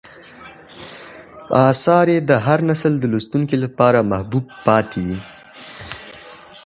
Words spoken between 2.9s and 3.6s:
د لوستونکو